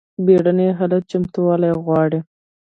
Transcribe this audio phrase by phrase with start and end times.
[0.25, 2.19] بیړني حالات چمتووالی غواړي